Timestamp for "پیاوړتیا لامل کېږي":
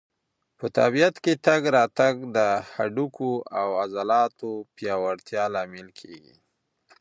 4.75-6.35